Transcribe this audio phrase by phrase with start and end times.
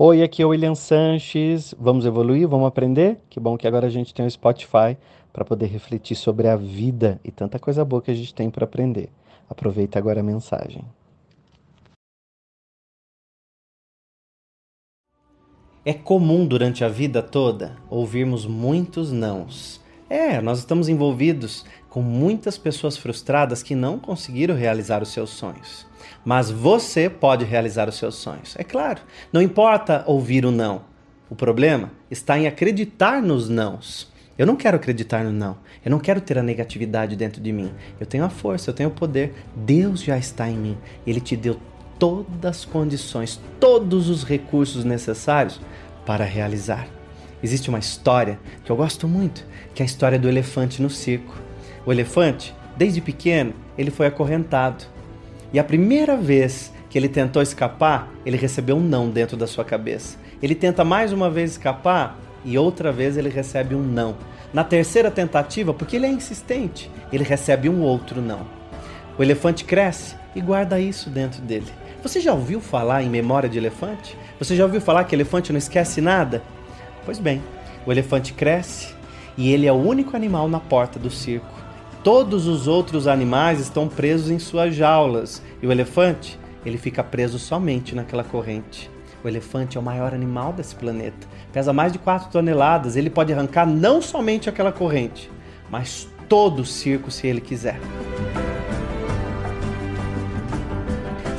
[0.00, 1.74] Oi, aqui é o William Sanches.
[1.76, 2.46] Vamos evoluir?
[2.46, 3.18] Vamos aprender?
[3.28, 4.96] Que bom que agora a gente tem o Spotify
[5.32, 8.64] para poder refletir sobre a vida e tanta coisa boa que a gente tem para
[8.64, 9.08] aprender.
[9.50, 10.84] Aproveita agora a mensagem.
[15.84, 19.80] É comum durante a vida toda ouvirmos muitos nãos.
[20.10, 25.86] É, nós estamos envolvidos com muitas pessoas frustradas que não conseguiram realizar os seus sonhos.
[26.24, 28.56] Mas você pode realizar os seus sonhos.
[28.56, 29.02] É claro,
[29.32, 30.82] não importa ouvir o não.
[31.28, 34.10] O problema está em acreditar nos nãos.
[34.38, 35.58] Eu não quero acreditar no não.
[35.84, 37.70] Eu não quero ter a negatividade dentro de mim.
[38.00, 39.34] Eu tenho a força, eu tenho o poder.
[39.54, 40.78] Deus já está em mim.
[41.06, 41.58] Ele te deu
[41.98, 45.60] todas as condições, todos os recursos necessários
[46.06, 46.97] para realizar.
[47.42, 51.36] Existe uma história que eu gosto muito, que é a história do elefante no circo.
[51.86, 54.84] O elefante, desde pequeno, ele foi acorrentado.
[55.52, 59.64] E a primeira vez que ele tentou escapar, ele recebeu um não dentro da sua
[59.64, 60.18] cabeça.
[60.42, 64.16] Ele tenta mais uma vez escapar e outra vez ele recebe um não.
[64.52, 68.46] Na terceira tentativa, porque ele é insistente, ele recebe um outro não.
[69.18, 71.66] O elefante cresce e guarda isso dentro dele.
[72.02, 74.16] Você já ouviu falar em memória de elefante?
[74.38, 76.42] Você já ouviu falar que elefante não esquece nada?
[77.04, 77.42] Pois bem,
[77.86, 78.94] o elefante cresce
[79.36, 81.46] e ele é o único animal na porta do circo.
[82.02, 87.38] Todos os outros animais estão presos em suas jaulas e o elefante, ele fica preso
[87.38, 88.90] somente naquela corrente.
[89.22, 91.26] O elefante é o maior animal desse planeta.
[91.52, 92.94] Pesa mais de 4 toneladas.
[92.94, 95.30] Ele pode arrancar não somente aquela corrente,
[95.70, 97.80] mas todo o circo se ele quiser.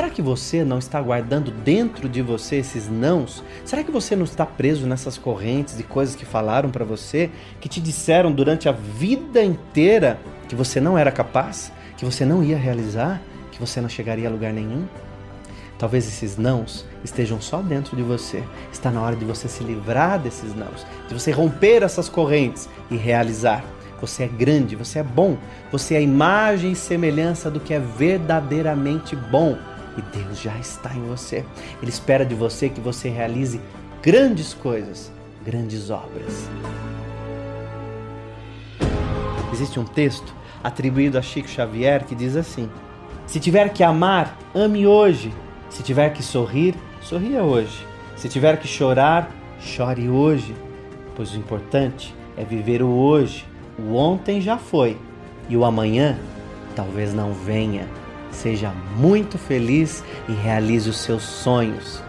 [0.00, 3.44] Será que você não está guardando dentro de você esses nãos?
[3.66, 7.68] Será que você não está preso nessas correntes de coisas que falaram para você, que
[7.68, 12.56] te disseram durante a vida inteira que você não era capaz, que você não ia
[12.56, 13.20] realizar,
[13.52, 14.86] que você não chegaria a lugar nenhum?
[15.78, 18.42] Talvez esses nãos estejam só dentro de você.
[18.72, 22.96] Está na hora de você se livrar desses nãos, de você romper essas correntes e
[22.96, 23.62] realizar.
[24.00, 25.36] Você é grande, você é bom,
[25.70, 29.58] você é a imagem e semelhança do que é verdadeiramente bom
[29.96, 31.44] e Deus já está em você.
[31.82, 33.60] Ele espera de você que você realize
[34.02, 35.12] grandes coisas,
[35.44, 36.48] grandes obras.
[39.52, 42.70] Existe um texto atribuído a Chico Xavier que diz assim:
[43.26, 45.32] Se tiver que amar, ame hoje.
[45.68, 47.86] Se tiver que sorrir, sorria hoje.
[48.16, 49.30] Se tiver que chorar,
[49.60, 50.54] chore hoje.
[51.14, 53.46] Pois o importante é viver o hoje.
[53.78, 54.96] O ontem já foi
[55.48, 56.18] e o amanhã
[56.74, 57.86] talvez não venha.
[58.30, 62.02] Seja muito feliz e realize os seus sonhos.